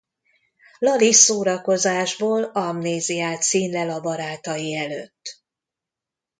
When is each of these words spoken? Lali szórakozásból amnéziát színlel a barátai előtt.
Lali 0.79 1.11
szórakozásból 1.13 2.43
amnéziát 2.43 3.41
színlel 3.41 3.89
a 3.89 4.01
barátai 4.01 4.75
előtt. 4.75 5.41